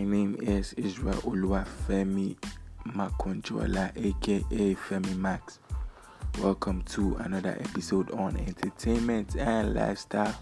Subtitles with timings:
[0.00, 2.34] My name is Israel Oluwafemi
[2.86, 5.58] Makonjola, aka Femi Max.
[6.40, 10.34] Welcome to another episode on entertainment and lifestyle.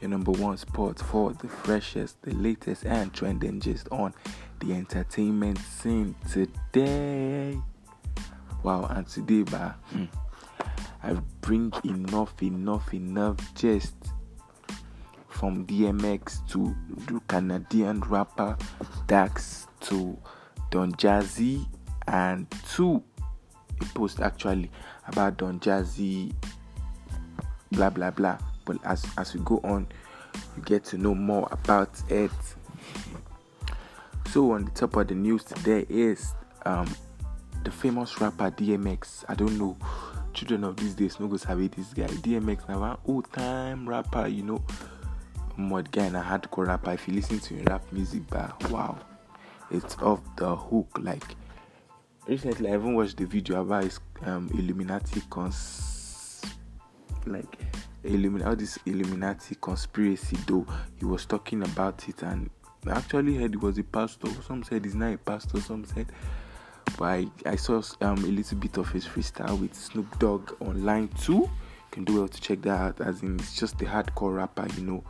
[0.00, 4.14] Your number one spot for the freshest, the latest, and trending gist on
[4.60, 7.60] the entertainment scene today.
[8.62, 10.04] Wow, and today, bah, hmm,
[11.02, 13.96] I bring enough, enough, enough gist
[15.38, 16.74] from DMX to
[17.28, 18.56] Canadian rapper
[19.06, 20.18] Dax to
[20.70, 21.64] Don Jazzy
[22.08, 23.00] and to
[23.80, 24.68] a post actually
[25.06, 26.34] about Don Jazzy
[27.70, 28.36] blah blah blah.
[28.64, 29.86] But as as we go on
[30.56, 32.32] you get to know more about it.
[34.32, 36.34] So on the top of the news today is
[36.66, 36.92] um
[37.62, 39.76] the famous rapper DMX I don't know.
[40.34, 42.06] Children of these days no go sabi this guy.
[42.06, 44.64] DMX now one old time rapper you know
[45.58, 46.92] mud guy and a hardcore rapper.
[46.92, 48.96] If you listen to rap music, but wow,
[49.70, 50.88] it's off the hook.
[51.00, 51.24] Like
[52.26, 56.42] recently, I even watched the video about his um, Illuminati cons,
[57.26, 57.58] like
[58.04, 60.36] Illumin all this Illuminati conspiracy.
[60.46, 60.66] Though
[60.98, 62.48] he was talking about it, and
[62.86, 64.28] I actually heard he was a pastor.
[64.46, 65.60] Some said he's not a pastor.
[65.60, 66.06] Some said.
[66.96, 71.08] But I, I saw um, a little bit of his freestyle with Snoop Dogg online
[71.08, 71.42] too.
[71.42, 71.50] You
[71.90, 73.00] can do well to check that out.
[73.02, 75.04] As in, it's just a hardcore rapper, you know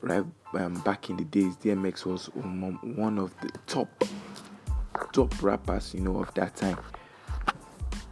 [0.00, 4.04] right um, back in the days dmx was um, one of the top
[5.12, 6.78] top rappers you know of that time.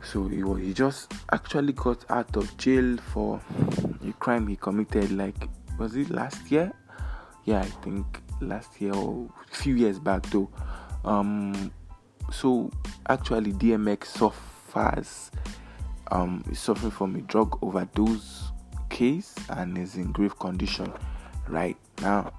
[0.03, 3.41] So he, was, he just actually got out of jail for
[4.07, 5.49] a crime he committed like
[5.79, 6.73] was it last year?
[7.45, 10.51] Yeah i think last year or a few years back though.
[11.05, 11.73] Um
[12.33, 12.71] so
[13.09, 15.31] actually dmx suffers
[16.11, 18.51] um is suffering from a drug overdose
[18.91, 20.93] case and is in grave condition
[21.49, 22.33] right now.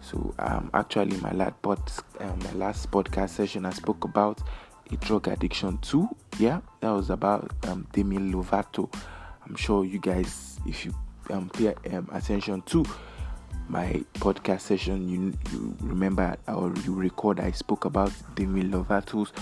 [0.00, 1.80] So um, actually, my last pod,
[2.20, 4.40] um, my last podcast session, I spoke about
[4.90, 6.08] a drug addiction too.
[6.38, 8.92] Yeah, that was about um, Demi Lovato.
[9.46, 10.94] I'm sure you guys, if you
[11.30, 12.84] um, pay um, attention to
[13.68, 19.32] my podcast session, you, you remember or you record I spoke about Demi Lovato's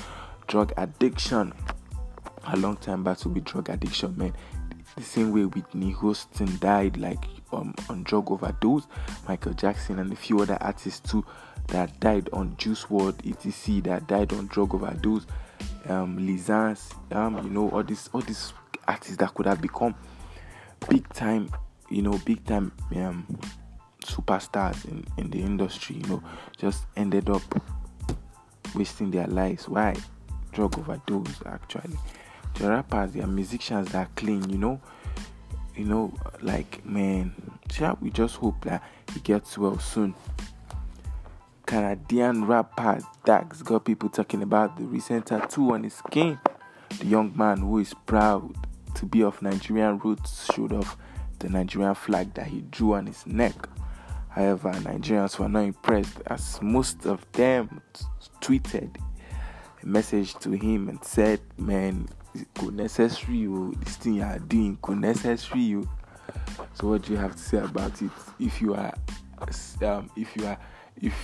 [0.48, 1.52] drug addiction.
[2.48, 4.32] A long time battle with drug addiction, man.
[4.96, 8.86] The same way Whitney Houston died, like um, on drug overdose,
[9.28, 11.24] Michael Jackson and a few other artists too
[11.68, 13.80] that died on Juice WRLD, etc.
[13.82, 15.26] that died on drug overdose.
[15.88, 18.52] Um, um, you know, all these all these
[18.88, 19.94] artists that could have become
[20.88, 21.50] big time,
[21.90, 23.26] you know, big time um,
[24.04, 26.22] superstars in, in the industry, you know,
[26.56, 27.42] just ended up
[28.74, 29.68] wasting their lives.
[29.68, 29.94] Why?
[30.52, 31.96] Drug overdose, actually.
[32.58, 34.80] The rappers, they are musicians that are clean, you know
[35.76, 37.34] you know, like man,
[37.78, 40.14] yeah, we just hope that he gets well soon.
[41.66, 46.38] Canadian rapper Dax got people talking about the recent tattoo on his skin.
[46.98, 48.54] The young man who is proud
[48.94, 50.96] to be of Nigerian roots showed off
[51.40, 53.54] the Nigerian flag that he drew on his neck.
[54.30, 58.04] However, Nigerians were not impressed as most of them t-
[58.40, 58.96] tweeted
[59.82, 62.08] a message to him and said, Man,
[62.54, 65.82] kò necessary o this thing you are doing kò necessary o.
[66.74, 68.10] So what do you have to say about it?
[68.38, 68.92] If you are
[69.82, 70.58] um, if you are
[71.00, 71.14] if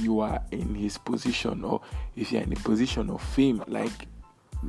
[0.00, 1.80] you are in his position or
[2.16, 4.08] if you are in a position of fame like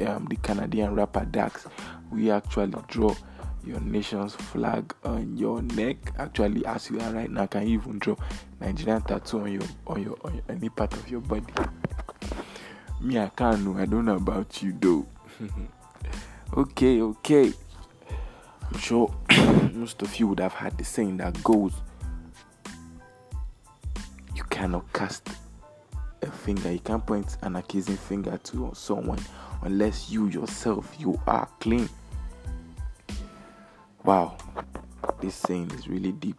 [0.05, 1.65] um, the Canadian rapper Dax
[2.11, 3.13] we actually draw
[3.65, 5.97] your nation's flag on your neck.
[6.17, 8.15] Actually as you are right now can you even draw
[8.59, 11.45] Nigerian tattoo on your on your on any part of your body?
[13.01, 13.77] Me I can't know.
[13.77, 15.05] I don't know about you though
[16.55, 17.53] Okay, okay.
[18.71, 19.13] I'm sure
[19.73, 21.73] most of you would have had the saying that goes
[24.35, 25.29] you cannot cast
[26.21, 29.19] a finger, you can't point an accusing finger to someone
[29.63, 31.89] unless you yourself you are clean.
[34.03, 34.37] Wow,
[35.21, 36.37] this saying is really deep.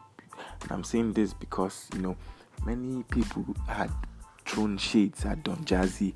[0.62, 2.16] And I'm saying this because you know
[2.64, 3.90] many people had
[4.44, 6.14] thrown shades at Don Jazzy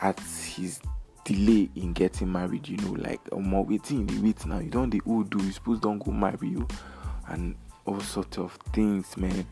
[0.00, 0.80] at his
[1.28, 4.88] delay in getting married you know like more waiting in the wait now you don't
[4.88, 6.66] the old do you suppose don't go marry you
[7.28, 7.54] and
[7.84, 9.46] all sorts of things man.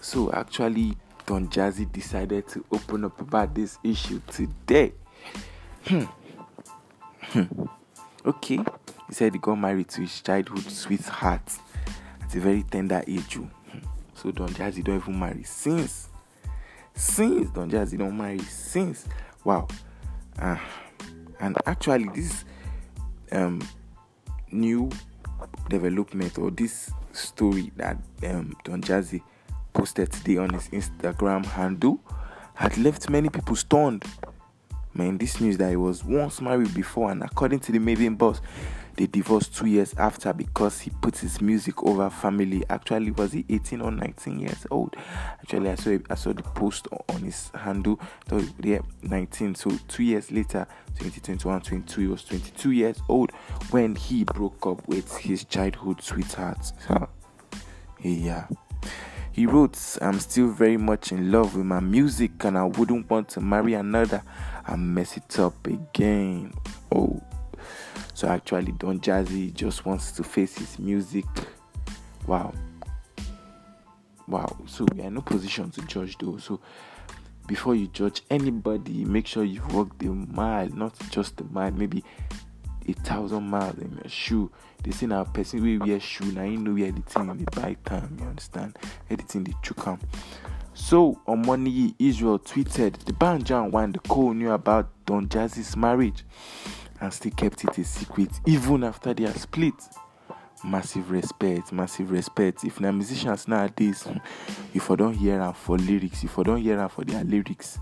[0.00, 0.96] So actually
[1.26, 4.92] don jazzy decided to open up about this issue today.
[5.84, 6.04] Hmm.
[7.20, 7.64] Hmm.
[8.26, 8.58] okay.
[9.08, 11.50] He said he got married to his childhood sweetheart
[12.22, 13.44] at a very tender age hmm.
[14.14, 16.08] so don jazzy don't even marry since.
[16.94, 19.06] Since don jazzy don't marry since.
[19.44, 19.68] Wow
[20.40, 20.58] uh,
[21.40, 22.44] and actually, this
[23.32, 23.60] um,
[24.50, 24.90] new
[25.68, 29.22] development or this story that um, Don Jazzy
[29.72, 32.00] posted today on his Instagram handle
[32.54, 34.04] had left many people stunned.
[34.92, 38.40] Man, this news that he was once married before, and according to the Mavin boss,
[39.00, 42.62] they divorced two years after because he put his music over family.
[42.68, 44.94] Actually, was he 18 or 19 years old?
[45.40, 47.98] Actually, I saw I saw the post on his handle.
[48.28, 49.54] So yeah, 19.
[49.54, 50.66] So two years later,
[50.98, 53.30] 2021, 22, he was 22 years old
[53.70, 56.70] when he broke up with his childhood sweetheart.
[58.02, 58.48] Yeah.
[59.32, 63.30] He wrote, I'm still very much in love with my music and I wouldn't want
[63.30, 64.22] to marry another
[64.66, 66.52] and mess it up again.
[66.94, 67.18] Oh,
[68.20, 71.24] so actually, Don Jazzy just wants to face his music.
[72.26, 72.52] Wow.
[74.28, 74.58] Wow.
[74.66, 76.36] So we are in no position to judge though.
[76.36, 76.60] So
[77.46, 82.04] before you judge anybody, make sure you walk the mile, not just a mile, maybe
[82.86, 84.52] a thousand miles in your shoe.
[84.84, 87.50] They say now person we wear shoe, now you know where the thing in the
[87.52, 88.76] buy time, you understand?
[89.08, 89.98] Editing the come.
[90.74, 96.22] So on Monday, Israel tweeted the Banjan when the Cole knew about Don Jazzy's marriage
[97.00, 99.74] and still kept it a secret even after they are split.
[100.62, 102.64] Massive respect, massive respect.
[102.64, 104.06] If now musicians nowadays,
[104.74, 107.78] if I don't hear them for lyrics, if I don't hear them for their lyrics,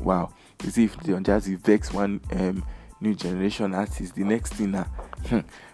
[0.00, 0.32] wow.
[0.62, 2.64] You see, if Don Jazzy vex one um,
[3.00, 4.86] new generation artist, the next thing now,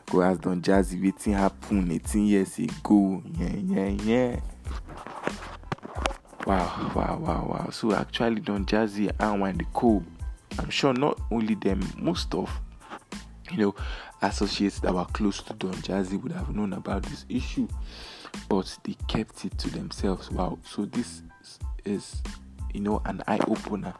[0.07, 3.23] go ask Don Jazzy waiting happen 18 years ago.
[3.39, 4.41] Yeah, yeah, yeah.
[6.47, 7.71] Wow, wow, wow, wow.
[7.71, 10.05] So actually, Don Jazzy and the cool
[10.59, 12.51] I'm sure not only them, most of
[13.51, 13.75] you know
[14.23, 17.69] associates that were close to Don Jazzy would have known about this issue,
[18.49, 20.31] but they kept it to themselves.
[20.31, 20.59] Wow!
[20.65, 21.23] So this
[21.85, 22.23] is
[22.73, 23.95] you know an eye opener.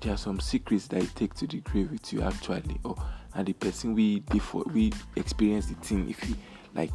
[0.00, 2.96] There are some secrets that you take to the grave with you actually, or
[3.34, 6.08] and the person we before we experience the thing.
[6.08, 6.36] If you
[6.74, 6.90] like,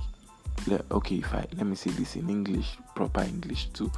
[0.92, 3.92] okay, if I let me say this in English, proper English too,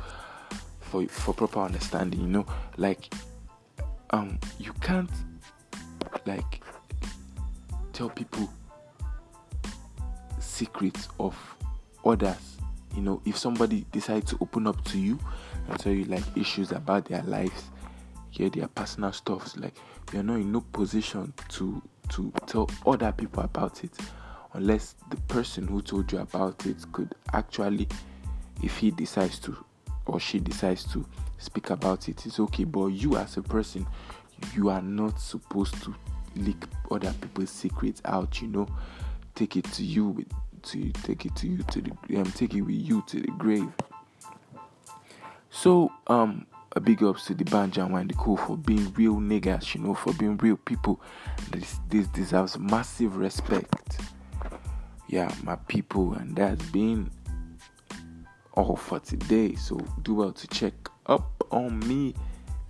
[0.82, 2.22] for for proper understanding.
[2.22, 2.46] You know,
[2.78, 3.14] like
[4.12, 5.10] um you can't
[6.26, 6.62] like
[7.94, 8.50] tell people
[10.40, 11.36] secrets of
[12.06, 12.58] others.
[12.96, 15.20] You know if somebody decides to open up to you
[15.68, 17.66] and tell you like issues about their lives
[18.38, 19.76] hear their personal stuff like
[20.14, 23.92] you're not in no position to to tell other people about it
[24.54, 27.88] unless the person who told you about it could actually
[28.64, 29.58] if he decides to
[30.08, 31.06] or she decides to
[31.38, 32.64] speak about it, it's okay.
[32.64, 33.86] But you, as a person,
[34.56, 35.96] you are not supposed to
[36.36, 38.42] leak other people's secrets out.
[38.42, 38.68] You know,
[39.36, 40.32] take it to you with
[40.64, 43.72] to take it to you to the um, take it with you to the grave.
[45.50, 46.46] So um
[46.76, 49.94] a big ups to the Banja and the Cool for being real niggas, you know,
[49.94, 51.02] for being real people.
[51.52, 54.00] This this deserves massive respect.
[55.08, 57.10] Yeah, my people, and that's been
[58.58, 59.54] all for today.
[59.56, 60.74] So do well to check
[61.06, 62.16] up on me.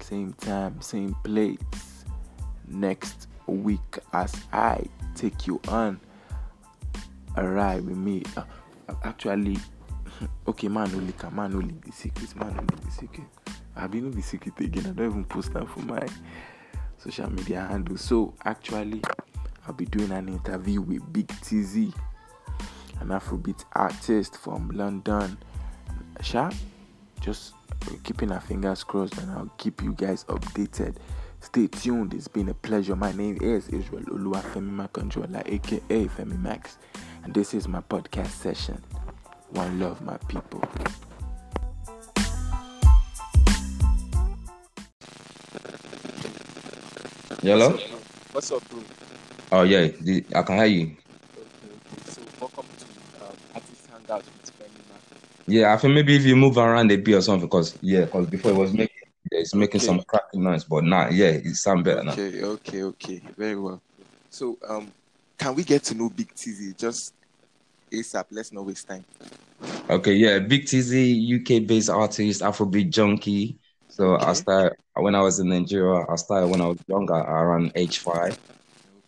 [0.01, 1.57] Same time, same place.
[2.67, 4.83] Next week as I
[5.15, 5.99] take you on
[7.37, 8.23] a ride with me.
[8.35, 8.43] Uh,
[9.03, 9.57] actually,
[10.47, 13.27] okay, man, only can man only the secrets, man only the secret.
[13.75, 14.87] I've been in the secret again.
[14.87, 16.05] I don't even post that for my
[16.97, 17.95] social media handle.
[17.97, 19.01] So actually,
[19.65, 21.93] I'll be doing an interview with Big TZ,
[22.99, 25.37] an Afrobeat artist from London.
[26.21, 26.51] Sha,
[27.21, 27.53] just
[28.03, 30.95] keeping our fingers crossed, and I'll keep you guys updated.
[31.39, 32.13] Stay tuned.
[32.13, 32.95] It's been a pleasure.
[32.95, 36.77] My name is Israel Oluwafemi Makanjola, aka Femi Max,
[37.23, 38.81] and this is my podcast session.
[39.51, 40.63] One love, my people.
[47.41, 47.77] Hello?
[48.31, 48.79] What's up, bro?
[49.51, 49.87] Oh, yeah,
[50.35, 50.83] I can hear you.
[50.83, 52.85] Okay, so welcome to
[53.25, 54.56] um, Artist Hangout with Femi Max.
[55.47, 58.27] Yeah, I think maybe if you move around a bit or something, because yeah, because
[58.27, 58.95] before it was making
[59.31, 59.87] yeah, it's making Okay.
[59.87, 62.11] some cracking noise, but now yeah, it sounds better now.
[62.13, 63.21] Okay, okay, okay.
[63.37, 63.81] Very well.
[64.29, 64.91] So, um,
[65.37, 67.13] can we get to know Big TZ just
[67.91, 68.25] ASAP?
[68.31, 69.05] Let's not waste time.
[69.89, 73.57] Okay, yeah, Big TZ, UK based artist, Afrobeat junkie.
[73.87, 74.33] So I Okay.
[74.33, 76.05] started when I was in Nigeria.
[76.09, 78.37] I started when I was younger, around age five.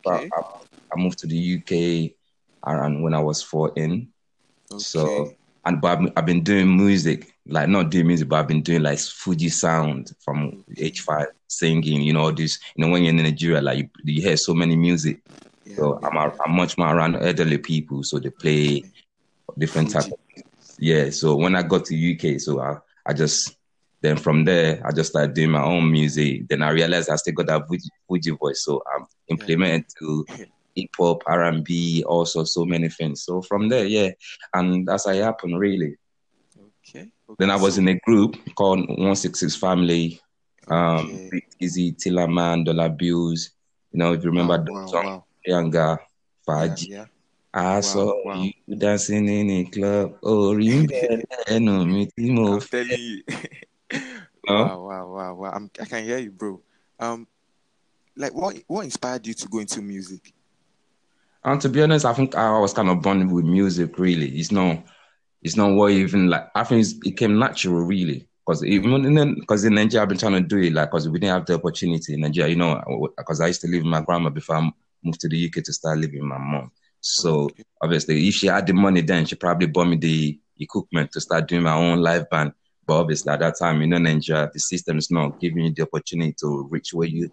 [0.04, 0.32] But Okay.
[0.32, 0.42] I,
[0.94, 2.16] I moved to the UK
[2.66, 4.10] around when I was 14.
[4.78, 5.38] So Okay.
[5.66, 8.62] And but I've, been- I've been doing music, like not doing music, but I've been
[8.62, 12.02] doing like Fuji sound from age five, singing.
[12.02, 12.60] You know, this.
[12.76, 15.22] You know, when you're in Nigeria, like you, you hear so many music.
[15.66, 18.86] Yeah, So I'm, a- I'm much more around elderly people, so they play
[19.58, 20.04] different type.
[20.04, 20.14] Fuji.
[20.38, 20.44] Of,
[20.80, 21.10] yeah.
[21.10, 23.56] So when I got to UK, so I I just
[24.02, 26.48] then from there I just started doing my own music.
[26.48, 30.26] Then I realized I still got that Fuji, Fuji voice, so I'm implementing to
[30.82, 33.24] hip hop, R and B, also so many things.
[33.24, 34.12] So from there, yeah,
[34.54, 35.96] and that's how it happened really.
[36.58, 37.12] Okay.
[37.30, 37.36] okay.
[37.40, 40.20] Then I was in a group called 166 Family,
[40.68, 41.42] um, okay.
[41.60, 43.52] Easy, Tillerman, Dollar Bills.
[43.92, 45.26] You know, if you remember wow, the wow, song, wow.
[45.46, 45.98] Younger,
[46.48, 46.88] Yeah, Faji.
[46.90, 47.06] yeah.
[47.54, 48.44] I Wow, saw wow.
[48.44, 50.18] you dancing in a club.
[50.24, 53.24] Oh, remember ẹnu mi tí mo I'm telling you.
[54.48, 55.52] Wow, wow, wow, wow.
[55.54, 56.62] I'm, I can hear you, bro.
[57.00, 57.28] Um,
[58.16, 60.34] like what what inspired you to go into music?
[61.44, 63.98] And to be honest, I think I was kind of born with music.
[63.98, 64.84] Really, it's not.
[65.42, 66.48] It's not what even like.
[66.54, 68.28] I think it came natural, really.
[68.46, 71.34] Because even because in Nigeria, I've been trying to do it like because we didn't
[71.34, 72.50] have the opportunity in Nigeria.
[72.50, 74.72] You know, because I used to live with my grandma before I
[75.04, 76.72] moved to the UK to start living with my mom.
[77.00, 77.50] So
[77.82, 81.48] obviously, if she had the money, then she probably bought me the equipment to start
[81.48, 82.52] doing my own live band.
[82.86, 85.84] But obviously, at that time, you know, Nigeria, the system is not giving you the
[85.84, 87.32] opportunity to reach where you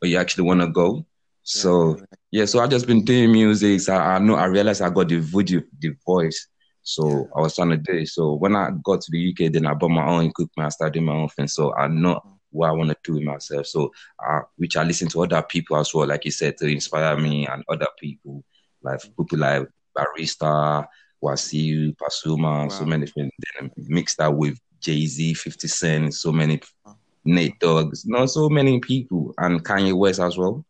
[0.00, 1.06] where you actually want to go.
[1.48, 1.98] So
[2.30, 3.80] yeah, so I just been doing music.
[3.80, 6.46] So I know I realized I got the video, the voice.
[6.82, 7.24] So Yeah.
[7.36, 8.08] I was trying to do it.
[8.08, 10.66] So when I got to the UK, then I bought my own equipment.
[10.66, 11.48] I started my own thing.
[11.48, 13.66] So I know what I want to do with myself.
[13.66, 13.90] So
[14.26, 17.46] uh, which I listen to other people as well, like you said, to inspire me
[17.46, 18.44] and other people,
[18.82, 20.86] like people like Barrister,
[21.24, 23.32] Wasiu, Pasuma, so many things.
[23.58, 26.96] Then mix that with Jay Z, 50 Cent, so many Wow.
[27.24, 30.64] Nate Doggs, no, so many people, and Kanye West as well.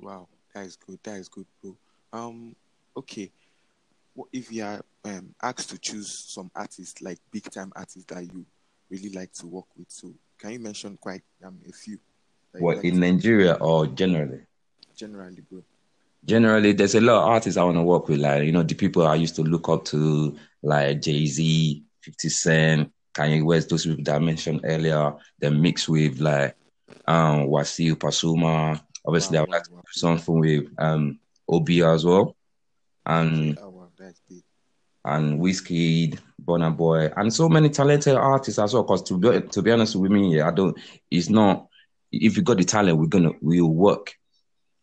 [0.00, 0.98] Wow, that is good.
[1.02, 1.76] That is good, bro.
[2.12, 2.54] Um,
[2.96, 3.30] okay.
[4.14, 8.22] What if you are um asked to choose some artists, like big time artists that
[8.22, 8.44] you
[8.90, 9.90] really like to work with?
[9.90, 11.98] So can you mention quite um a few?
[12.52, 14.40] What like in to- Nigeria or generally?
[14.96, 15.62] generally, bro?
[16.24, 18.74] Generally, there's a lot of artists I want to work with, like you know the
[18.74, 23.84] people I used to look up to, like Jay Z, Fifty Cent, Kanye West, those
[23.84, 25.14] people that I mentioned earlier.
[25.40, 26.54] Then mix with like
[27.06, 28.80] um Wasiu Pasuma.
[29.04, 31.18] Obviously, Wow, I would like to do something with um
[31.48, 32.36] Obi as well,
[33.06, 33.58] and
[35.04, 38.82] and Wizkid, Burna Boy, and so many talented artists as well.
[38.82, 40.76] Because to be to be honest with me, yeah, I don't.
[41.10, 41.68] It's not.
[42.10, 44.14] If you got the talent, we're gonna we'll work.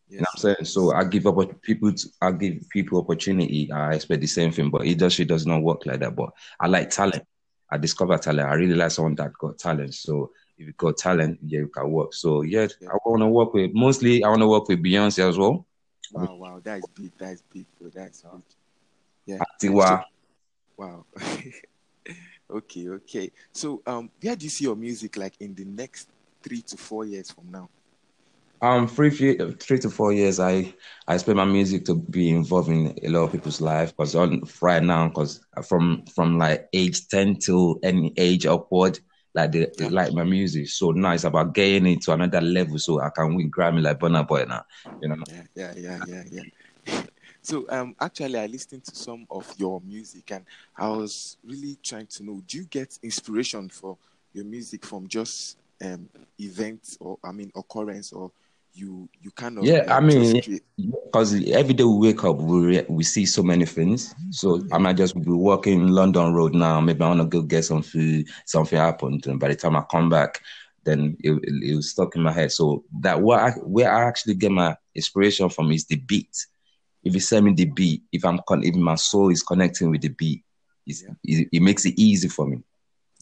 [0.10, 0.66] You know what I'm saying?
[0.66, 1.94] So I give up people.
[1.94, 3.72] To, I give people opportunity.
[3.72, 6.16] I expect the same thing, but industry does not work like that.
[6.16, 7.24] But I like talent.
[7.72, 8.50] I discover talent.
[8.50, 9.96] I really like someone that got talent.
[9.96, 12.14] So if you got talent, yeah, you can work.
[12.14, 14.24] So yeah, I want to work with mostly.
[14.24, 15.66] I want to work with Beyonce as well.
[16.14, 17.12] Wow, wow, that is big.
[17.18, 17.90] That is big, bro.
[17.94, 18.42] That's big.
[19.26, 19.40] Yeah.
[19.62, 20.04] Tiwa.
[20.78, 21.06] Wow.
[22.52, 23.32] okay, okay.
[23.52, 26.10] So, um, where do you see your music like in the next
[26.44, 27.70] three to four years from now?
[28.64, 30.74] Um, three, three to four years, I
[31.08, 33.96] I expect my music to be involved in a lot of people's life.
[33.96, 39.00] Because on right now, because from from like age ten to any age upward,
[39.34, 40.68] like they, they like my music.
[40.70, 44.00] So now it's about getting it to another level, so I can win Grammy like
[44.00, 44.64] Burna Boy now.
[45.02, 45.16] You know.
[45.28, 46.24] Yeah, yeah, yeah, yeah,
[46.86, 47.02] yeah.
[47.42, 50.46] so, um, actually, I listened to some of your music, and
[50.78, 53.98] I was really trying to know: Do you get inspiration for
[54.34, 56.08] your music from just um
[56.40, 58.32] events or I mean occurrence or
[58.74, 60.42] you you kind of Yeah, I mean,
[60.78, 64.14] because every day we wake up, we re- we see so many things.
[64.32, 66.80] So I might just be walking London Road now.
[66.82, 68.28] Maybe I want to go get some food.
[68.46, 70.42] Something happened, and by the time I come back,
[70.84, 72.52] then it, it, it was stuck in my head.
[72.52, 76.36] So that what I, where I actually get my inspiration from is the beat.
[77.04, 80.02] If you send me the beat, if I'm con- if my soul is connecting with
[80.02, 80.44] the beat,
[80.86, 82.64] it's, it, it makes it easy for me.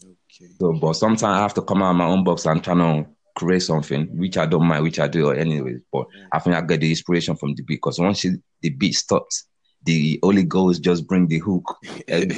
[0.04, 0.50] okay.
[0.58, 3.06] So, but sometimes I have to come out of my own box and try to
[3.36, 5.80] create something, which I don't mind, which I do anyways.
[5.92, 8.94] But I think I get the inspiration from the beat because once you, the beat
[8.94, 9.46] stops,
[9.84, 11.76] the Holy Ghost just bring the hook,
[12.08, 12.36] and,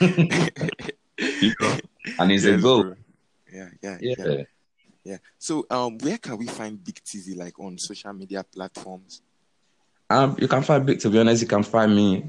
[0.00, 1.76] you know,
[2.18, 2.82] and it's a Yes, go.
[2.82, 2.94] bro.
[3.52, 4.14] Yeah, yeah, Yeah.
[4.18, 4.42] yeah,
[5.04, 5.16] yeah.
[5.38, 9.22] So, um, where can we find Big Tizzy like on social media platforms?
[10.10, 11.00] Um, you can find Big.
[11.00, 12.24] To be honest, you can find me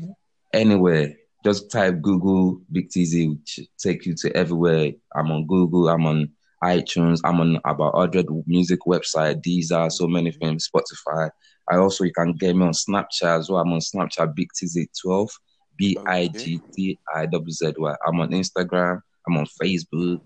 [0.53, 1.15] anywhere.
[1.45, 4.91] Just type Google Big Tizzy, which take you to everywhere.
[5.15, 5.87] I'm on Google.
[5.87, 6.29] I'm on
[6.63, 7.19] iTunes.
[7.23, 9.41] I'm on about hundred music website.
[9.43, 10.69] These are so many things.
[10.69, 11.29] Spotify.
[11.69, 13.61] I also you can get me on Snapchat as well.
[13.61, 15.29] I'm on Snapchat Big TZ12.
[15.77, 17.95] B I G T I W Z Y.
[18.05, 19.01] I'm on Instagram.
[19.25, 20.21] I'm on Facebook.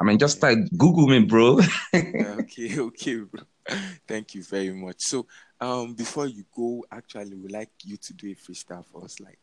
[0.00, 1.60] I mean, just like Google me, bro.
[1.94, 3.42] Okay, okay, bro.
[4.06, 4.96] Thank you very much.
[4.98, 5.26] So,
[5.60, 9.38] um, before you go, actually, we like you to do a freestyle for us, like,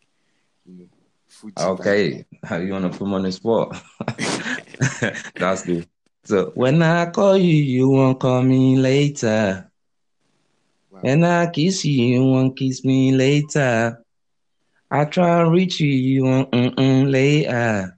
[0.66, 0.90] you know,
[1.28, 1.54] Fuji.
[1.58, 3.82] Okay, how you wanna put me on the spot?
[5.36, 5.88] That's good.
[6.26, 9.70] So when I call you, you won't call me later.
[10.92, 11.00] Wow.
[11.04, 14.04] And I kiss you, you won't kiss me later.
[14.92, 17.98] I try and reach you, you won't mm-mm later.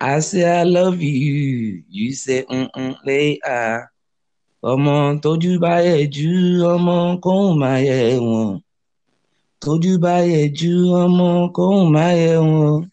[0.00, 3.88] I say I love you, you say mm-mm later.
[4.64, 6.30] Ọmọ tójú bá yẹ jú
[6.74, 8.60] ọmọ kóhùn máa yẹ wọn.
[9.62, 10.72] Tójú bá yẹ jú
[11.02, 12.86] ọmọ kóhùn máa yẹ wọn.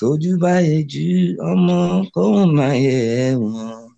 [0.00, 1.76] Tójú bá yẹ jù ọmọ
[2.14, 3.90] kóun máa yẹ wọn.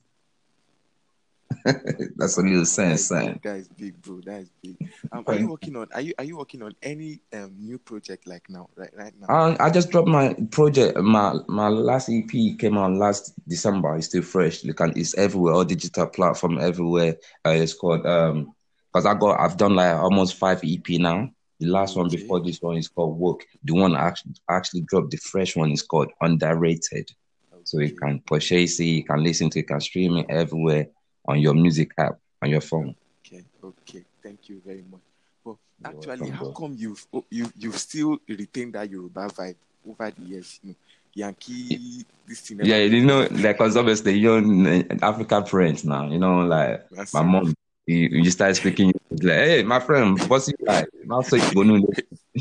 [2.17, 3.39] That's a little sense, son.
[3.45, 4.21] That is big, bro.
[4.27, 4.91] That is big.
[5.13, 5.87] Um, are you working on?
[5.95, 9.29] Are you are you working on any um, new project like now, right right now?
[9.29, 10.99] Um, I just dropped my project.
[10.99, 13.95] My my last EP came out last December.
[13.97, 14.63] It's still fresh.
[14.63, 14.93] Can.
[14.97, 15.55] It's everywhere.
[15.55, 17.17] All digital platform everywhere.
[17.47, 18.55] Uh, it's called um.
[18.93, 21.31] Because I got I've done like almost five EP now.
[21.63, 23.47] The last one before this one is called Work.
[23.63, 27.09] The one actually actually dropped the fresh one is called Underrated.
[27.63, 30.89] So you can purchase it, you can listen to it, you can stream it everywhere
[31.25, 32.97] on your music app on your phone.
[33.25, 35.01] Okay, okay, thank you very much.
[35.45, 35.55] But
[35.85, 39.55] actually, how come you've oh, you you've still retained that Yoruba vibe
[39.89, 40.59] over the years?
[40.65, 40.77] You know,
[41.15, 42.59] Yankee, this thing.
[42.65, 44.43] Yeah, you know, like because obviously you're
[45.01, 46.11] African parents now.
[46.11, 47.55] You know, like That's my mom.
[47.87, 50.87] You, you start speaking like, hey, my friend, what's it like?
[51.11, 51.37] Also,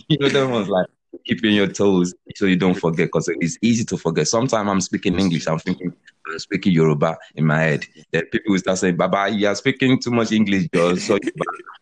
[0.07, 0.87] you know, them ones like
[1.25, 4.27] keeping your toes so you don't forget because it's easy to forget.
[4.27, 5.93] Sometimes I'm speaking English, I'm thinking
[6.27, 7.85] I'm speaking Yoruba in my head.
[8.11, 10.95] Then people will start saying, Baba, you are speaking too much English, girl.
[10.95, 11.15] So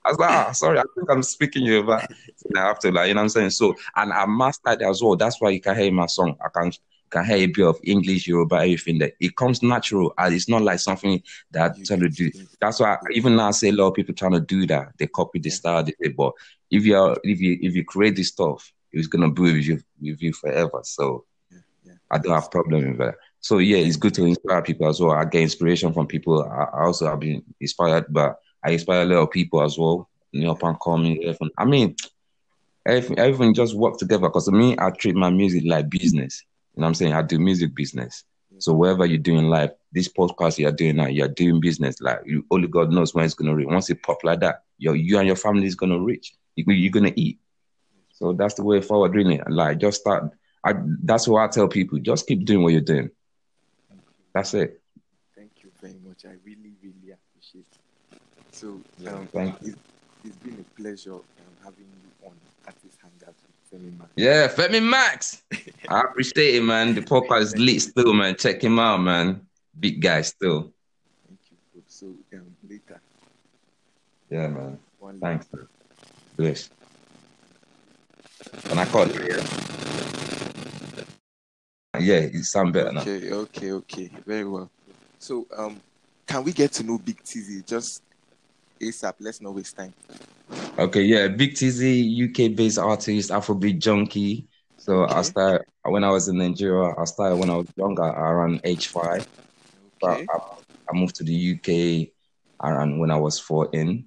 [0.05, 2.07] I was like, ah, sorry, I think I'm speaking Yoruba.
[2.37, 3.49] So I have to like, you know what I'm saying?
[3.51, 5.15] So and I mastered as well.
[5.17, 6.35] That's why you can hear my song.
[6.43, 6.71] I can
[7.09, 10.61] can hear a bit of English, Yoruba, everything That It comes natural and it's not
[10.61, 12.31] like something that I'm trying to do.
[12.61, 14.93] That's why even now I say a lot of people trying to do that.
[14.97, 16.33] They copy the style, they say, but
[16.71, 20.21] if you if you if you create this stuff, it's gonna be with you with
[20.21, 20.81] you forever.
[20.83, 21.93] So yeah, yeah.
[22.11, 23.15] I don't have problem with that.
[23.39, 25.11] So yeah, it's good to inspire people as well.
[25.11, 26.43] I get inspiration from people.
[26.43, 30.09] I also have been inspired, but I inspire a lot of people as well.
[30.31, 31.49] You know, upon coming, everything.
[31.57, 31.95] I mean,
[32.85, 34.27] everything, everything just work together.
[34.27, 36.43] Because to me, I treat my music like business.
[36.75, 37.13] You know what I'm saying?
[37.13, 38.23] I do music business.
[38.57, 42.01] So whatever you do in life, this podcast you're doing now, you're doing business.
[42.01, 43.67] Like you, only God knows when it's gonna reach.
[43.67, 46.33] Once it pop like that, you you and your family is gonna reach.
[46.55, 47.39] You, you're gonna eat.
[48.11, 49.41] So that's the way forward, really.
[49.47, 50.31] Like just start.
[50.63, 50.73] I,
[51.03, 51.99] that's what I tell people.
[51.99, 53.11] Just keep doing what you're doing.
[54.33, 54.81] That's it.
[55.35, 56.25] Thank you very much.
[56.25, 58.19] I really, really appreciate it.
[58.51, 59.77] So um, Thank it's,
[60.25, 62.33] it's been a pleasure um, having you on
[62.67, 64.11] Artist Hangout with Femi Max.
[64.15, 65.43] Yeah, Femi Max.
[65.89, 66.95] I appreciate it, man.
[66.95, 68.35] The podcast is lit still, man.
[68.35, 69.41] Check him out, man.
[69.79, 70.73] Big guy still.
[71.27, 71.57] Thank you.
[71.73, 71.83] Bro.
[71.87, 73.01] So um, later.
[74.29, 74.79] Yeah, man.
[74.99, 75.47] One Thanks.
[76.35, 76.69] Bless.
[78.63, 79.27] Can I call you?
[79.27, 79.43] Yeah.
[81.99, 83.01] Yeah, it sound better now.
[83.01, 84.11] Okay, okay, okay.
[84.25, 84.69] Very well.
[85.17, 85.81] So, um,
[86.25, 88.03] can we get to know Big Tizzy just
[88.79, 89.15] ASAP?
[89.19, 89.93] Let's not waste time.
[90.77, 94.47] Okay, yeah, Big Tizzy, UK based artist, Afrobeat junkie.
[94.77, 95.13] So okay.
[95.13, 96.93] I started when I was in Nigeria.
[96.97, 99.27] I started when I was younger, around age five.
[100.01, 100.25] Okay.
[100.25, 100.37] But I,
[100.89, 102.09] I moved to the UK
[102.63, 104.05] around when I was 14.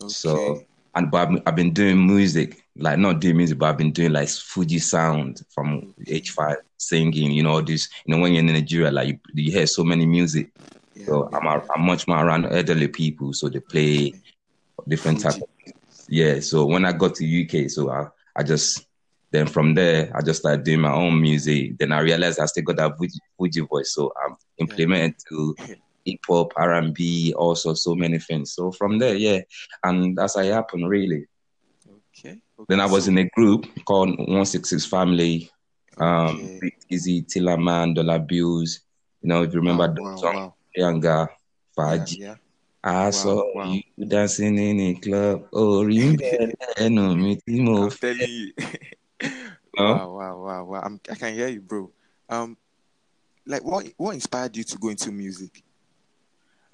[0.00, 0.08] Okay.
[0.08, 0.64] So
[0.94, 4.12] and but I've, I've, been doing music, like not doing music, but I've been doing
[4.12, 7.30] like Fuji sound from age five, singing.
[7.30, 7.88] You know, this.
[8.04, 10.50] You know, when you're in Nigeria, like you, you hear so many music.
[10.94, 11.62] Yeah, so yeah, I'm.
[11.74, 14.12] I'm much more around elderly people, so they play
[14.86, 15.48] different type of.
[16.08, 16.40] Yeah.
[16.40, 18.86] So when I got to UK, so I I just
[19.30, 21.78] then from there I just started doing my own music.
[21.78, 25.56] Then I realized I still got that Fuji, Fuji voice, so I'm implementing to
[26.04, 28.52] hip hop, R and B, also so many things.
[28.52, 29.40] So from there, yeah,
[29.84, 31.26] and that's how it happened, really.
[31.88, 32.40] Okay.
[32.58, 32.66] okay.
[32.68, 35.50] Then I was in a group called One Six Six Family.
[35.98, 36.58] Um, okay.
[36.60, 38.80] Big Easy, Tillerman, Dollar Bills.
[39.20, 40.54] You know, if you remember wow, the wow, song, wow.
[40.74, 41.28] Younger,
[41.76, 42.16] Fudge.
[42.16, 42.34] Yeah, yeah.
[42.84, 43.72] I wow, saw wow.
[43.72, 45.46] you dancing in a club.
[45.52, 46.22] Oh, remember?
[46.78, 48.52] I'm telling you.
[49.74, 50.82] Wow, wow, wow, wow.
[50.84, 51.90] I'm, I can hear you, bro.
[52.28, 52.58] Um,
[53.46, 55.62] like what what inspired you to go into music?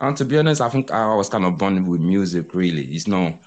[0.01, 2.55] And to be honest, I think I was kind of born with music.
[2.55, 3.41] Really, it's not,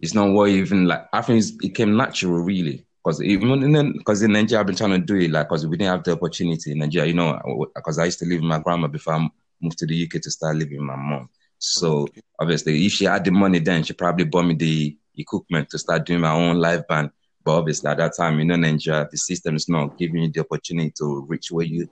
[0.00, 1.06] it's not what even like.
[1.12, 4.98] I think it came natural, really, because even because in Nigeria, I've been trying to
[4.98, 7.08] do it like because we didn't have the opportunity in Nigeria.
[7.08, 9.28] You know, because I used to live with my grandma before I
[9.60, 11.28] moved to the UK to start living with my mom.
[11.60, 12.22] So okay.
[12.40, 16.06] obviously, if she had the money, then she probably bought me the equipment to start
[16.06, 17.10] doing my own live band.
[17.44, 20.40] But obviously, at that time, you know, Nigeria, the system is not giving you the
[20.40, 21.88] opportunity to reach where you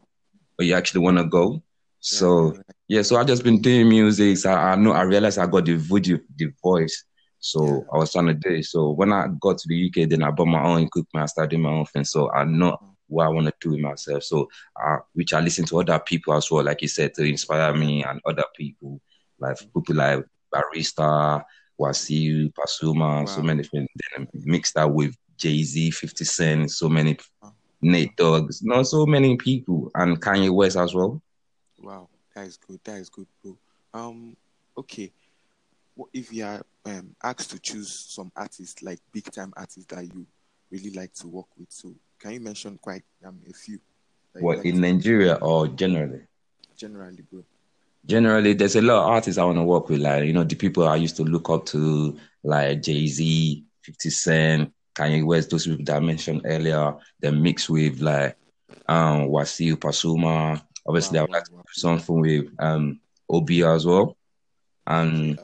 [0.57, 1.63] where you actually want to go.
[2.01, 2.57] So
[2.89, 4.39] yeah, so I've just been doing music.
[4.39, 7.05] So I, know I realized I got the video, the voice.
[7.41, 7.81] So yeah.
[7.93, 8.65] I was trying to do it.
[8.65, 11.25] So when I got to the UK, then I bought my own equipment.
[11.25, 12.05] I started doing my own thing.
[12.05, 12.79] So I know
[13.09, 14.23] what I want to do with myself.
[14.23, 14.49] So
[14.83, 18.05] uh, which I listen to other people as well, like you said, to inspire me
[18.05, 19.01] and other people,
[19.39, 21.45] like people like Barrister,
[21.81, 23.25] Wasiu, Pasuma, wow.
[23.25, 23.89] so many things.
[24.17, 27.17] Then mix that with Jay Z, 50 Cent, so many
[27.81, 31.23] Nate Doggs, you know, so many people, and Kanye West as well.
[31.81, 32.81] Wow, that is good.
[32.85, 33.57] That is good, bro.
[33.95, 34.37] Um,
[34.77, 35.13] okay.
[35.95, 40.05] What if you are um, asked to choose some artists, like big time artists that
[40.05, 40.27] you
[40.71, 41.71] really like to work with?
[41.71, 43.79] So, can you mention quite um, a few
[44.41, 46.21] what in Nigeria or generally?
[46.77, 47.45] Generally, bro.
[48.09, 50.01] Generally, there's a lot of artists I want to work with.
[50.01, 54.11] Like you know, the people I used to look up to, like Jay Z, Fifty
[54.11, 55.51] Cent, Kanye West.
[55.51, 56.95] Those people that I mentioned earlier.
[57.21, 58.37] Then mixed with like
[58.87, 60.63] um Wasiu Pasuma.
[60.87, 64.17] Obviously, wow, I would like to do something with um Obi as well,
[64.87, 65.39] and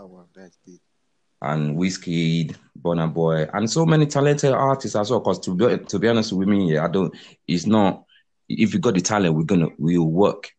[1.45, 5.21] and Wizkid, Burna Boy, and so many talented artists as well.
[5.21, 7.15] Because to be to be honest with me, I don't.
[7.47, 8.05] It's not.
[8.49, 10.51] If you got the talent, we're gonna we'll work.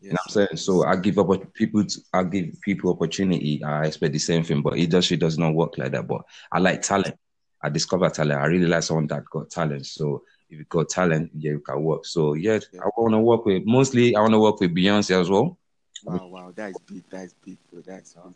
[0.00, 0.56] You know what I'm saying?
[0.56, 1.84] So I give up people.
[1.84, 3.62] To, I give people opportunity.
[3.64, 6.06] I expect the same thing, but industry does not work like that.
[6.06, 7.16] But I like talent.
[7.62, 8.40] I discover talent.
[8.40, 9.86] I really like someone that got talent.
[9.86, 12.04] So if you got talent, yeah, you can work.
[12.04, 12.80] So yeah, yeah.
[12.82, 14.14] I want to work with mostly.
[14.14, 15.58] I want to work with Beyonce as well.
[16.04, 17.02] Wow, wow, that's big.
[17.10, 17.82] That's big, bro.
[17.84, 18.34] That's big.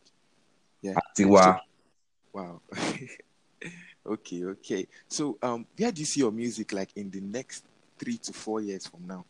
[0.82, 0.94] Yeah.
[1.16, 1.60] Tiwa.
[2.32, 2.62] Wow.
[4.06, 4.86] okay, okay.
[5.08, 7.64] So, um, where do you see your music like in the next
[7.98, 9.24] three to four years from now?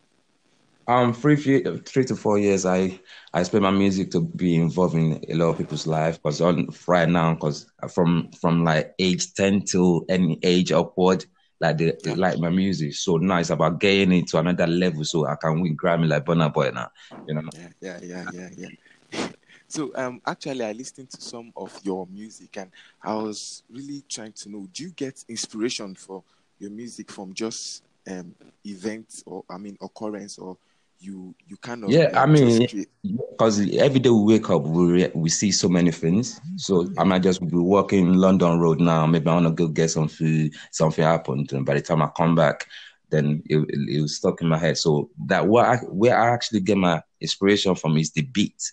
[0.91, 2.99] Um, three, three to four years, I
[3.33, 6.17] I expect my music to be involved in a lot of people's life.
[6.17, 11.25] Because on right now, because from from like age ten to any age upward,
[11.61, 12.95] like they, they like my music.
[12.95, 16.25] So now it's about getting it to another level so I can win Grammy like
[16.25, 16.89] Burna Boy now.
[17.29, 17.43] You know?
[17.53, 19.29] Yeah, yeah, yeah, yeah, yeah.
[19.69, 22.71] so um actually I listened to some of your music and
[23.03, 26.25] I was really trying to know, do you get inspiration for
[26.59, 28.35] your music from just um
[28.67, 30.57] events or I mean occurrence or
[31.01, 32.11] you you kind of yeah.
[32.15, 32.69] Uh, I mean,
[33.03, 36.41] because every day we wake up, we we see so many things.
[36.57, 37.01] So yeah.
[37.01, 39.07] I might just be walking London Road now.
[39.07, 40.53] Maybe I want to go get some food.
[40.71, 42.67] Something happened, and by the time I come back,
[43.09, 44.77] then it, it, it was stuck in my head.
[44.77, 48.73] So that what I, where I actually get my inspiration from is the beat.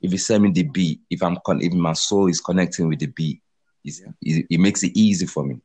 [0.00, 2.98] If you send me the beat, if I'm con- if my soul is connecting with
[2.98, 3.40] the beat,
[3.82, 4.08] yeah.
[4.20, 5.60] it, it makes it easy for me.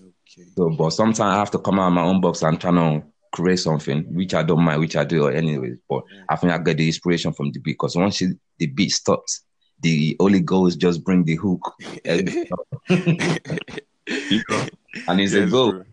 [0.00, 0.48] Okay.
[0.56, 3.02] So, but sometimes I have to come out of my own box and try to
[3.32, 5.78] create something, which I don't mind, which I do anyways.
[5.88, 8.90] But I think I get the inspiration from the beat because once you, the beat
[8.90, 9.44] stops,
[9.80, 11.74] the Holy Ghost just bring the hook.
[12.04, 12.52] you
[14.50, 14.66] know?
[15.08, 15.84] And it's yes, a go.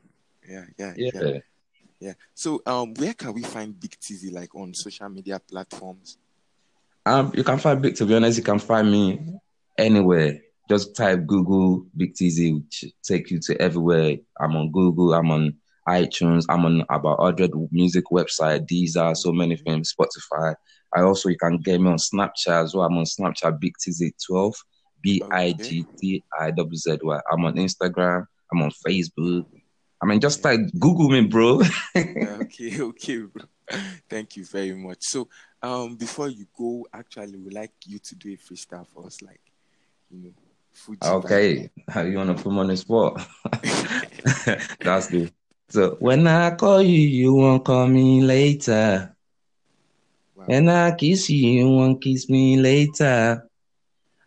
[0.48, 1.40] Yeah, yeah, yeah, yeah.
[2.00, 2.14] Yeah.
[2.34, 6.18] So, um, where can we find Big Tizzy like on social media platforms?
[7.06, 7.96] Um, you can find Big.
[7.96, 9.40] To be honest, you can find me
[9.78, 10.42] anywhere.
[10.70, 14.18] Just type Google Big Tizzy, which take you to everywhere.
[14.40, 15.14] I'm on Google.
[15.14, 15.56] I'm on
[15.88, 16.46] iTunes.
[16.50, 18.68] I'm on about 100 music website.
[18.68, 19.94] These are so many things.
[19.94, 20.56] Spotify.
[20.96, 22.86] I also you can get me on Snapchat as well.
[22.86, 24.54] I'm on Snapchat Big TZ12,
[25.02, 27.20] B I G T I W Z Y.
[27.32, 28.26] I'm on Instagram.
[28.52, 29.46] I'm on Facebook.
[30.02, 31.62] I mean, just like Google me, bro.
[31.98, 33.46] okay, okay, bro.
[34.10, 35.00] Thank you very much.
[35.02, 35.28] So,
[35.62, 39.42] um, before you go, actually, we like you to do a freestyle for us, like,
[40.10, 40.34] you know,
[40.72, 43.28] Fuji Okay, how you wanna put me on the spot?
[44.80, 45.34] That's good.
[45.70, 49.14] So when I call you, you won't call me later.
[50.36, 50.46] Wow.
[50.46, 53.44] When I kiss you, you won't kiss me later.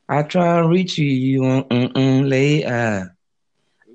[0.09, 3.17] I try and reach you, you won't mm-mm later.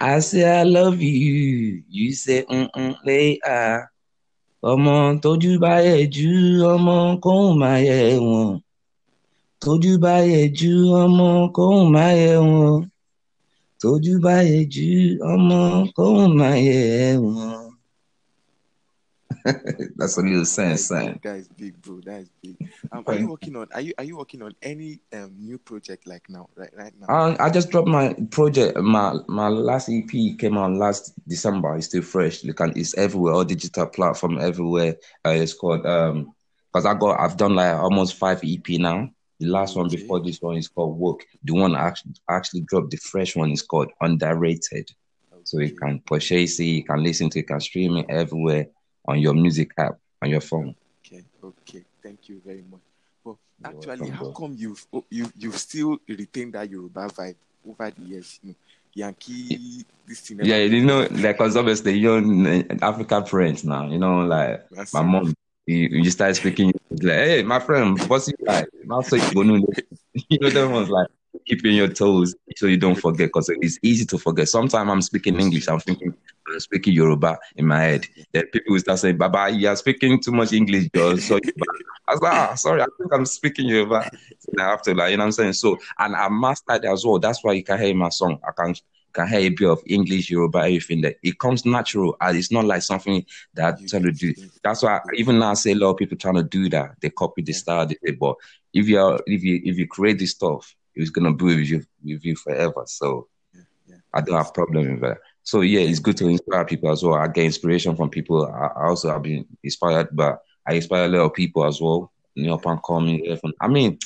[0.01, 3.89] I say I love you, you say mm-mm later.
[4.71, 6.31] Ọmọ tójú bá yẹ jú
[6.73, 8.49] ọmọ kóhùn yẹ wọn.
[9.61, 12.89] Tójú bá yẹ jú ọmọ kóhùn máa yẹ wọn.
[13.81, 14.89] Tójú bá yẹ jú
[15.33, 15.59] ọmọ
[15.95, 17.65] kóun máa yẹ wọn.
[19.95, 21.19] That's what he was saying, saying.
[21.23, 22.01] That is big, bro.
[22.01, 22.57] That is big.
[22.91, 23.67] Um, are you working on?
[23.73, 26.49] Are you are you working on any um, new project like now?
[26.55, 27.13] Right, right now.
[27.13, 28.75] Um, I just dropped my project.
[28.77, 30.09] My my last EP
[30.39, 31.75] came out last December.
[31.75, 32.43] It's still fresh.
[32.43, 32.73] You can.
[32.75, 33.33] It's everywhere.
[33.33, 34.95] All digital platform everywhere.
[35.23, 36.33] Uh, it's called um.
[36.73, 37.19] Because I got.
[37.19, 39.09] I've done like almost five EP now.
[39.39, 41.25] The last one before this one is called Work.
[41.43, 44.89] The one I actually, actually dropped, the fresh one is called Underrated.
[45.31, 45.41] Okay.
[45.43, 48.67] So you can purchase it, you can listen to it, you can stream it everywhere
[49.07, 50.75] on your music app on your phone.
[51.05, 51.83] Okay, okay.
[52.01, 52.79] Thank you very much.
[53.23, 57.35] Well, actually, how come you've oh, you you've still retained that Yoruba vibe
[57.67, 58.39] over the years?
[58.41, 58.55] You know,
[58.93, 60.39] Yankee, this thing.
[60.43, 62.19] Yeah, you know, like because obviously you're
[62.81, 63.87] African parents now.
[63.89, 65.33] You know, like That's my mom
[65.65, 68.67] you, you start speaking like, hey, my friend, what's it like?
[68.89, 69.43] Also, you
[70.39, 71.07] know, that one's like
[71.45, 74.47] keeping your toes so you don't forget because it's easy to forget.
[74.47, 76.13] Sometimes I'm speaking English, I'm thinking
[76.47, 78.05] I'm speaking Yoruba in my head.
[78.31, 81.17] Then people will start saying, Baba, you are speaking too much English, girl.
[81.17, 81.39] So
[82.07, 84.09] I was like, ah, sorry, I think I'm speaking Yoruba.
[84.39, 85.53] So I have to like, you know what I'm saying?
[85.53, 87.19] So and I mastered as well.
[87.19, 88.39] That's why you can hear my song.
[88.47, 88.75] I can
[89.15, 92.65] can hear a bit of English, Yoruba, everything that it comes natural and it's not
[92.65, 94.33] like something that I'm trying to do.
[94.63, 96.99] That's why even now I say a lot of people trying to do that.
[97.01, 97.87] They copy the style,
[98.19, 98.35] but
[98.73, 101.85] if you are if you if you create this stuff, it's gonna be with you
[102.03, 102.83] with you forever.
[102.85, 103.27] So
[104.13, 105.17] I don't have problem with that.
[105.43, 107.15] So yeah, it's good to inspire people as well.
[107.15, 108.45] I get inspiration from people.
[108.47, 112.11] I, also have been inspired, but I inspire a lot of people as well.
[112.33, 113.53] You know, upon coming, everything.
[113.61, 113.99] I mean,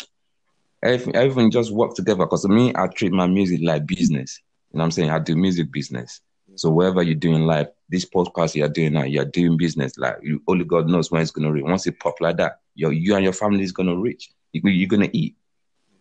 [0.84, 2.26] everything, everything just work together.
[2.26, 4.40] Because to me, I treat my music like business.
[4.72, 5.10] You know what I'm saying?
[5.10, 6.22] I do music business.
[6.56, 9.98] So wherever you do in life, this podcast you're doing now, you're doing business.
[9.98, 11.64] Like you, only God knows when it's gonna reach.
[11.64, 14.32] Once it pop like that, you you and your family is gonna reach.
[14.52, 15.36] You, you're gonna eat.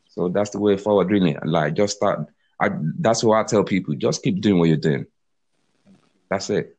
[0.08, 1.36] So that's the way forward, really.
[1.44, 2.26] Like just start.
[2.60, 3.94] I that's what I tell people.
[3.94, 5.06] Just keep doing what you're doing.
[6.28, 6.76] That's it.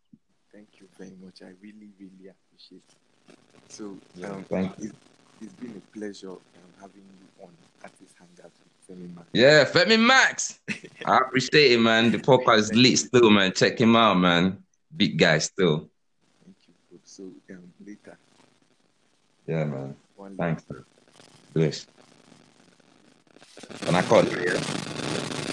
[0.51, 1.41] Thank you very much.
[1.41, 2.97] I really, really appreciate it.
[3.69, 4.93] So Yeah, um, thank it's,
[5.41, 7.51] it's been a pleasure um, having you on
[7.83, 8.15] Artist
[8.89, 9.27] Femi Max.
[9.33, 10.59] Yeah, Femi Max.
[11.05, 12.11] I appreciate it, man.
[12.11, 13.53] The podcast is lit still, man.
[13.53, 14.63] Check him out, man.
[14.95, 15.89] Big guy still.
[16.43, 16.99] Thank you.
[17.03, 18.17] So um, later,
[19.47, 19.95] Yeah, man.
[20.15, 20.63] one Thanks.
[21.53, 21.85] Bless.
[23.81, 24.39] Can I call you?
[24.39, 25.45] Yeah?